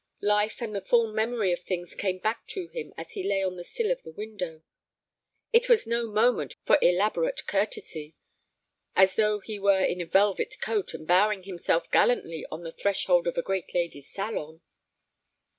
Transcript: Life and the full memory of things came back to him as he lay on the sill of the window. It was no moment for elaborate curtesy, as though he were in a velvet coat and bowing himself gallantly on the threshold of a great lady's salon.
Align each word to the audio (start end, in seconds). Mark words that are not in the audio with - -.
Life 0.23 0.63
and 0.63 0.73
the 0.75 0.81
full 0.81 1.13
memory 1.13 1.51
of 1.51 1.59
things 1.61 1.93
came 1.93 2.17
back 2.17 2.47
to 2.47 2.65
him 2.69 2.91
as 2.97 3.11
he 3.11 3.21
lay 3.21 3.43
on 3.43 3.55
the 3.55 3.63
sill 3.63 3.91
of 3.91 4.01
the 4.01 4.09
window. 4.09 4.63
It 5.53 5.69
was 5.69 5.85
no 5.85 6.07
moment 6.09 6.55
for 6.63 6.79
elaborate 6.81 7.45
curtesy, 7.45 8.15
as 8.95 9.15
though 9.15 9.41
he 9.41 9.59
were 9.59 9.83
in 9.85 10.01
a 10.01 10.07
velvet 10.07 10.55
coat 10.59 10.95
and 10.95 11.05
bowing 11.05 11.43
himself 11.43 11.91
gallantly 11.91 12.47
on 12.51 12.63
the 12.63 12.71
threshold 12.71 13.27
of 13.27 13.37
a 13.37 13.43
great 13.43 13.75
lady's 13.75 14.09
salon. 14.09 14.61